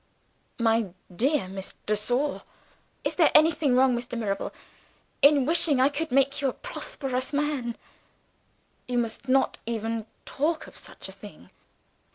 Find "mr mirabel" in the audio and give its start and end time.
3.95-4.51